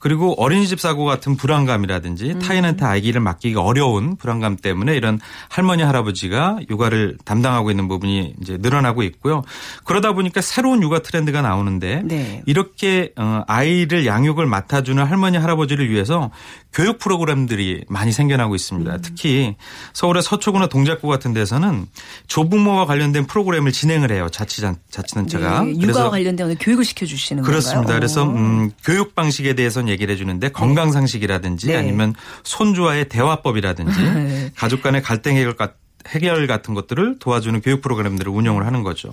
[0.05, 2.39] 그리고 어린이집 사고 같은 불안감이라든지 음.
[2.39, 9.01] 타인한테 아기를 맡기기 어려운 불안감 때문에 이런 할머니 할아버지가 육아를 담당하고 있는 부분이 이제 늘어나고
[9.01, 9.41] 있고요.
[9.83, 12.43] 그러다 보니까 새로운 육아 트렌드가 나오는데 네.
[12.45, 16.29] 이렇게 어, 아이를 양육을 맡아주는 할머니 할아버지를 위해서
[16.71, 18.93] 교육 프로그램들이 많이 생겨나고 있습니다.
[18.93, 18.99] 음.
[19.01, 19.55] 특히
[19.93, 21.87] 서울의 서초구나 동작구 같은 데서는
[22.27, 24.27] 조부모와 관련된 프로그램을 진행을 해요.
[24.29, 25.63] 자치자, 자치단체가.
[25.63, 27.79] 네, 육아와 관련된 교육을 시켜주시는 그렇습니다.
[27.79, 27.97] 건가요?
[27.97, 28.27] 그래서 어.
[28.27, 31.75] 음, 교육 방식에 대해서는 얘기를 해주는데 건강 상식이라든지 네.
[31.77, 34.51] 아니면 손주와의 대화법이라든지 네.
[34.55, 35.73] 가족 간의 갈등 해결 가-
[36.07, 39.11] 해결 같은 것들을 도와주는 교육 프로그램들을 운영을 하는 거죠.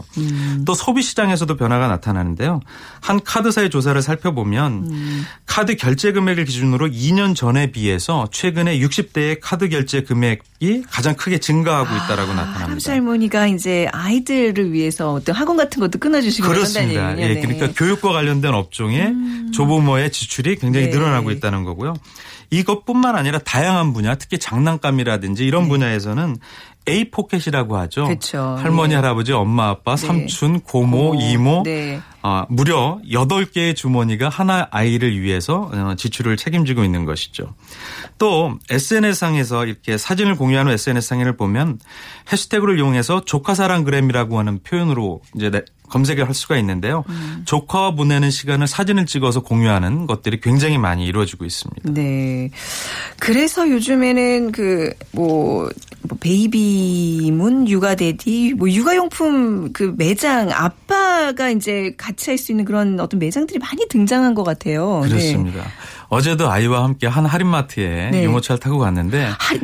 [0.66, 2.60] 또 소비 시장에서도 변화가 나타나는데요.
[3.00, 4.90] 한 카드사의 조사를 살펴보면
[5.46, 11.94] 카드 결제 금액을 기준으로 2년 전에 비해서 최근에 60대의 카드 결제 금액이 가장 크게 증가하고
[11.94, 12.92] 있다라고 할아버지 나타납니다.
[12.92, 17.18] 할머니가 이제 아이들을 위해서 어떤 학원 같은 것도 끊어주시고 그렇습니다.
[17.18, 17.52] 예, 얘기군요.
[17.52, 17.58] 네.
[17.58, 19.12] 그러니까 교육과 관련된 업종에
[19.52, 20.92] 조부모의 지출이 굉장히 네.
[20.92, 21.94] 늘어나고 있다는 거고요.
[22.50, 26.36] 이것뿐만 아니라 다양한 분야, 특히 장난감이라든지 이런 분야에서는
[26.88, 28.08] A 포켓이라고 하죠.
[28.08, 28.14] 네.
[28.14, 28.56] 그쵸.
[28.58, 28.96] 할머니, 예.
[28.96, 30.06] 할아버지, 엄마, 아빠, 네.
[30.06, 31.20] 삼촌, 고모, 고모.
[31.20, 32.00] 이모, 네.
[32.22, 37.54] 아, 무려 8개의 주머니가 하나 아이를 위해서 어, 지출을 책임지고 있는 것이죠.
[38.18, 41.80] 또 SNS상에서 이렇게 사진을 공유하는 SNS상을 보면
[42.30, 47.04] 해시태그를 이용해서 조카사랑그램이라고 하는 표현으로 이제 내- 검색을 할 수가 있는데요.
[47.10, 47.42] 음.
[47.44, 51.90] 조카와 보내는 시간을 사진을 찍어서 공유하는 것들이 굉장히 많이 이루어지고 있습니다.
[51.90, 52.48] 네.
[53.18, 55.68] 그래서 요즘에는 그, 뭐,
[56.08, 56.71] 뭐 baby
[57.32, 63.20] moon, 육아 daddy, 뭐, 육아용품 그 매장, 아빠가 이제 같이 할 수 있는 그런 어떤
[63.20, 65.00] 매장들이 많이 등장한 것 같아요.
[65.04, 65.10] 네.
[65.10, 65.64] 그렇습니다.
[66.08, 68.24] 어제도 아이와 함께 한 할인마트에 네.
[68.24, 69.56] 유모차를 타고 갔는데 하,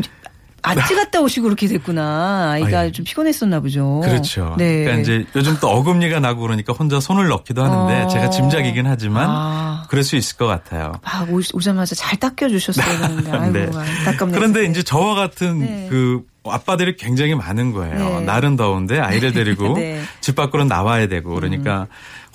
[0.62, 2.50] 아찌 갔다 오시고 그렇게 됐구나.
[2.52, 2.92] 아이가 아유.
[2.92, 4.00] 좀 피곤했었나 보죠.
[4.04, 4.54] 그렇죠.
[4.58, 4.84] 네.
[4.84, 8.08] 그러니까 이제 요즘 또 어금니가 나고 그러니까 혼자 손을 넣기도 하는데 어.
[8.08, 9.67] 제가 짐작이긴 하지만 아.
[9.88, 10.92] 그럴 수 있을 것 같아요.
[11.03, 13.31] 아, 오, 오자마자 잘 닦여주셨어야 되는데.
[13.37, 13.70] 아이고, 네.
[13.79, 14.38] 안타깝네요.
[14.38, 15.87] 그런데 이제 저와 같은 네.
[15.90, 18.20] 그 아빠들이 굉장히 많은 거예요.
[18.20, 18.20] 네.
[18.20, 20.03] 날은 더운데 아이를 데리고 네.
[20.20, 21.87] 집 밖으로 나와야 되고 그러니까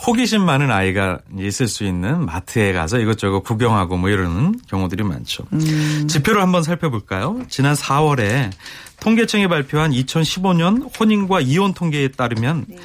[0.06, 5.46] 호기심 많은 아이가 있을 수 있는 마트에 가서 이것저것 구경하고 뭐 이러는 경우들이 많죠.
[5.54, 6.08] 음.
[6.08, 7.42] 지표를 한번 살펴볼까요?
[7.50, 8.52] 지난 4월에
[9.00, 12.78] 통계청이 발표한 2015년 혼인과 이혼 통계에 따르면 네.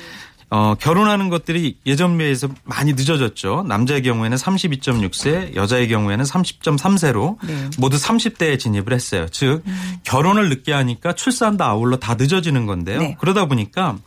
[0.51, 3.65] 어, 결혼하는 것들이 예전에 비해서 많이 늦어졌죠.
[3.69, 7.71] 남자의 경우에는 32.6세, 여자의 경우에는 30.3세로 네.
[7.79, 9.27] 모두 30대에 진입을 했어요.
[9.31, 9.63] 즉
[10.05, 13.01] 결혼을 늦게 하니까 출산도 아울러 다 늦어지는 건데요.
[13.01, 13.17] 네.
[13.21, 13.99] 그러다 보니까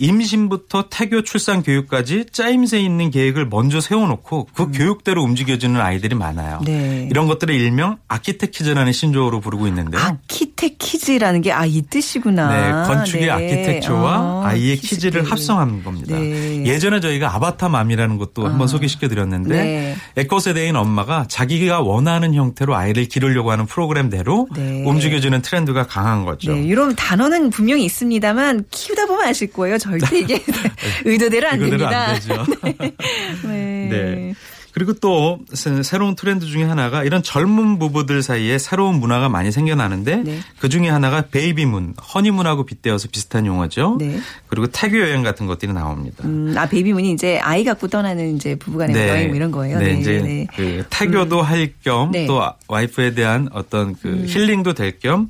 [0.00, 6.58] 임신부터 태교 출산 교육까지 짜임새 있는 계획을 먼저 세워놓고 그 교육대로 움직여지는 아이들이 많아요.
[6.62, 6.64] 음.
[6.64, 7.08] 네.
[7.10, 10.00] 이런 것들을 일명 archi-tec kids라는 신조어로 부르고 있는데요.
[10.00, 12.48] archi-tec kids라는 게 아 이 뜻이구나.
[12.48, 13.30] 네, 건축의 네.
[13.30, 15.30] 아키텍처와 어, 아이의 kids kids를.
[15.30, 16.16] 합성한 겁니다.
[16.18, 16.64] 네.
[16.66, 19.96] 예전에 저희가 아바타 mom이라는 것도 한번 소개시켜 드렸는데 네.
[20.16, 24.82] 에코세대인 엄마가 자기가 원하는 형태로 아이를 기르려고 하는 프로그램대로 네.
[24.84, 26.52] 움직여주는 트렌드가 강한 거죠.
[26.52, 29.78] 네, 이런 단어는 분명히 있습니다만 키우다 보면 아실 거예요.
[29.98, 30.42] 절대 이게
[31.04, 32.06] 의도대로 안 이거대로 됩니다.
[32.06, 32.46] 안 되죠.
[33.48, 33.88] 네.
[33.90, 34.34] 네.
[34.72, 40.16] 그리고 또 새- 새로운 트렌드 중에 하나가 이런 젊은 부부들 사이에 새로운 문화가 많이 생겨나는데
[40.18, 40.38] 네.
[40.60, 43.96] 그 중에 하나가 베이비문, 허니문하고 빗대어서 비슷한 용어죠.
[43.98, 44.20] 네.
[44.46, 46.22] 그리고 태교 여행 같은 것들이 나옵니다.
[46.24, 49.78] 음, 아 베이비문이 이제 아이 갖고 떠나는 이제 부부간의 여행 뭐 이런 거예요.
[49.80, 50.46] 네, 이제 네.
[50.54, 52.22] 그 태교도 할겸 네.
[52.22, 52.26] 음.
[52.28, 55.28] 또 와이프에 대한 어떤 그 힐링도 될 겸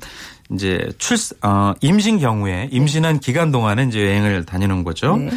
[0.53, 5.17] 이제 출 어, 임신 경우에 임신한 기간 동안에 이제 여행을 다니는 거죠.
[5.17, 5.31] 네.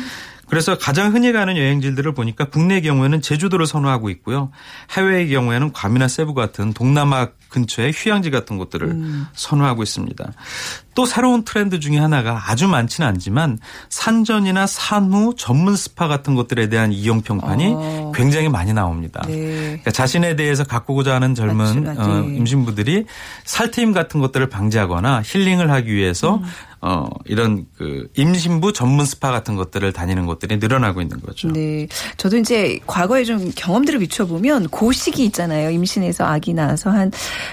[0.48, 4.50] 그래서 가장 흔히 가는 여행지들을 보니까 국내 경우에는 제주도를 선호하고 있고요.
[4.90, 9.26] 해외의 경우에는 괌이나 세부 같은 동남아 근처의 휴양지 같은 곳들을 음.
[9.32, 10.32] 선호하고 있습니다.
[10.94, 16.92] 또 새로운 트렌드 중에 하나가 아주 많지는 않지만 산전이나 산후 전문 스파 같은 것들에 대한
[16.92, 18.12] 이용 평판이 어.
[18.14, 19.22] 굉장히 많이 나옵니다.
[19.26, 19.36] 네.
[19.66, 21.98] 그러니까 자신에 대해서 가꾸고자 하는 젊은.
[21.98, 23.04] 어, 임신부들이
[23.44, 26.44] 살트임 같은 것들을 방지하거나 힐링을 하기 위해서 음.
[26.86, 31.48] 어, 이런 그 임신부 전문 스파 같은 것들을 다니는 것들이 늘어나고 있는 거죠.
[31.48, 31.88] 네.
[32.18, 35.70] 저도 이제 과거에 좀 경험들을 비춰보면 그 시기 있잖아요.
[35.70, 37.10] 임신해서 아기 낳아서 한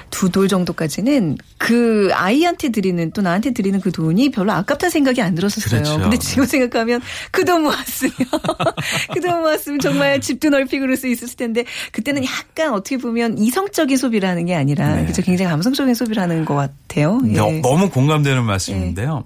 [0.10, 5.36] 두 돌 정도까지는 그 아이한테 드리는 또 나한테 드리는 그 돈이 별로 아깝다는 생각이 안
[5.36, 5.82] 들었었어요.
[5.84, 6.00] 그렇죠.
[6.02, 7.02] 근데 지금 생각하면
[7.32, 8.14] 그 돈 모았으면
[9.14, 13.98] 그 돈 모았으면 정말 집도 넓히 그럴 수 있었을 텐데 그때는 약간 어떻게 보면 이성적인
[13.98, 15.06] 소비라는 게 아니라 네.
[15.06, 17.20] 그죠 굉장히 감성적인 소비라는 것 같아요.
[17.28, 17.34] 예.
[17.34, 19.26] 너- 너무 공감되는 말씀인데요.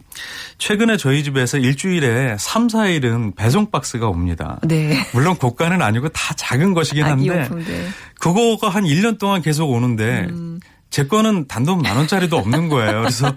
[0.58, 4.60] 최근에 저희 집에서 일주일에 3, 4일은 배송 박스가 옵니다.
[4.64, 4.98] 네.
[5.14, 7.88] 물론 고가는 아니고 다 작은 것이긴 아기 한데.
[8.26, 10.60] 그거가 한 1년 동안 계속 오는데 음.
[10.90, 13.02] 제 거는 단돈 만 원짜리도 없는 거예요.
[13.02, 13.36] 그래서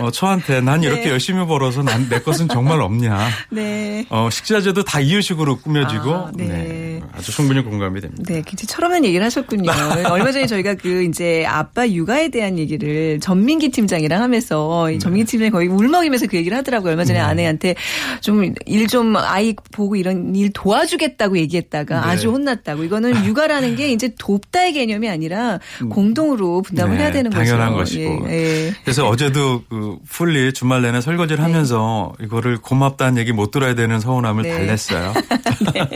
[0.00, 1.10] 어, 저한테 난 이렇게 네.
[1.10, 3.28] 열심히 벌어서 난 내 것은 정말 없냐.
[3.50, 4.04] 네.
[4.10, 6.46] 어, 식자재도 다 이유식으로 꾸며지고 아, 네.
[6.46, 8.22] 네, 아주 충분히 공감이 됩니다.
[8.26, 9.70] 네, 굉장히 철없는 얘기를 하셨군요.
[10.10, 14.94] 얼마 전에 저희가 그 이제 아빠 육아에 대한 얘기를 전민기 팀장이랑 하면서 네.
[14.94, 16.90] 이 전민기 팀장이 거의 울먹이면서 그 얘기를 하더라고요.
[16.90, 17.74] 얼마 전에 아내한테
[18.20, 22.06] 좀 일 좀 아이 보고 이런 일 도와주겠다고 얘기했다가 네.
[22.06, 22.84] 아주 혼났다고.
[22.84, 25.58] 이거는 육아라는 게 이제 돕다의 개념이 아니라
[25.90, 27.98] 공동으로 분담을 네, 해야 되는 당연한 거죠.
[27.98, 28.26] 것이고.
[28.28, 28.74] 예, 예.
[28.84, 34.44] 그래서 어제도 그 풀리 주말 내내 설거지를 하면서 이거를 고맙다는 얘기 못 들어야 되는 서운함을
[34.44, 34.52] 네.
[34.52, 35.12] 달랬어요.
[35.74, 35.88] 네.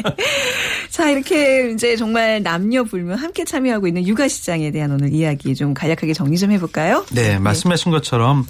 [0.90, 5.74] 자, 이렇게 이제 정말 남녀 불문 함께 참여하고 있는 육아 시장에 대한 오늘 이야기 좀
[5.74, 7.06] 간략하게 정리 좀 해볼까요?
[7.12, 8.44] 네, 말씀하신 것처럼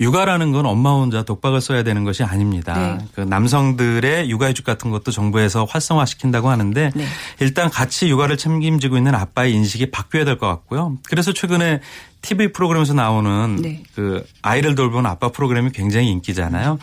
[0.00, 2.98] 육아라는 건 엄마 혼자 독박을 써야 되는 것이 아닙니다.
[2.98, 3.06] 네.
[3.14, 7.06] 그 남성들의 육아휴직 같은 것도 정부에서 활성화시킨다고 하는데 네.
[7.40, 10.98] 일단 같이 육아를 책임지고 있는 아빠의 인식이 바뀌어야 될 것 같고요.
[11.08, 11.80] 그래서 최근에
[12.24, 13.82] TV 프로그램에서 나오는 네.
[13.94, 16.72] 그 아이를 돌보는 아빠 프로그램이 굉장히 인기잖아요.
[16.72, 16.78] 어,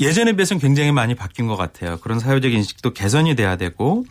[0.00, 1.98] 예전에 비해서는 굉장히 많이 바뀐 것 같아요.
[1.98, 4.04] 그런 사회적 인식도 개선이 돼야 되고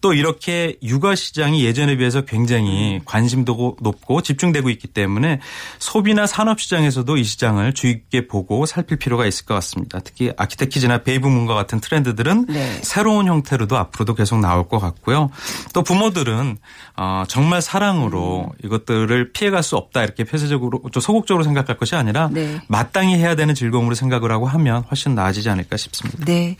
[0.00, 5.40] 또 이렇게 육아 시장이 예전에 비해서 굉장히 관심도 높고 집중되고 있기 때문에
[5.78, 10.00] 소비나 산업 시장에서도 이 시장을 주의 깊게 보고 살필 필요가 있을 것 같습니다.
[10.00, 12.80] 특히 아키테키즈나 베이브문과 같은 트렌드들은 네.
[12.82, 15.30] 새로운 형태로도 앞으로도 계속 나올 것 같고요.
[15.72, 16.58] 또 부모들은
[16.96, 18.58] 어, 정말 사랑으로 음.
[18.64, 22.60] 이것들을 피해갈 수 없다 이렇게 폐쇄적으로 좀 소극적으로 생각할 것이 아니라 네.
[22.68, 26.24] 마땅히 해야 되는 즐거움으로 생각을 하고 하면 훨씬 나아지지 않을까 싶습니다.
[26.24, 26.56] 네.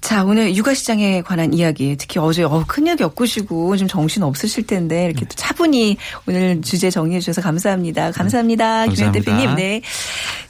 [0.00, 5.06] 자, 오늘 육아 시장에 관한 이야기, 특히 어제 어, 큰일 겪으시고 좀 정신 없으실 텐데
[5.06, 8.10] 이렇게 또 차분히 오늘 주제 정리해 주셔서 감사합니다.
[8.12, 8.86] 감사합니다.
[8.86, 9.30] 김현 감사합니다.
[9.30, 9.56] 대표님.
[9.56, 9.80] 네.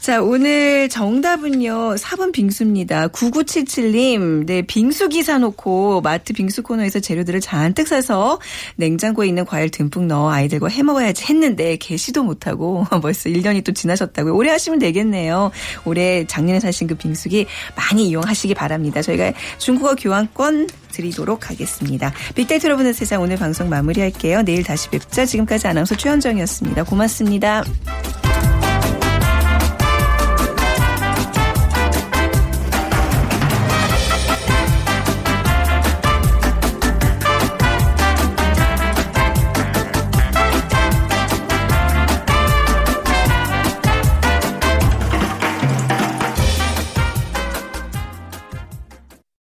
[0.04, 1.94] 자, 오늘 정답은요.
[1.94, 3.08] 4번 빙수입니다.
[3.08, 4.44] 9977님.
[4.44, 8.38] 네, 빙수기 사놓고 마트 빙수 코너에서 재료들을 잔뜩 사서
[8.76, 14.36] 냉장고에 있는 과일 듬뿍 넣어 아이들과 해 먹어야지 했는데 개시도 못하고 벌써 1년이 또 지나셨다고요.
[14.36, 15.50] 올해 하시면 되겠네요.
[15.86, 19.00] 올해 작년에 사신 그 빙수기 많이 이용하시기 바랍니다.
[19.00, 22.12] 저희가 중국어 교환권 드리도록 하겠습니다.
[22.34, 24.42] 빅데이터로 보는 세상 오늘 방송 마무리할게요.
[24.42, 25.24] 내일 다시 뵙죠.
[25.24, 26.84] 지금까지 아나운서 최현정이었습니다.
[26.84, 27.64] 고맙습니다.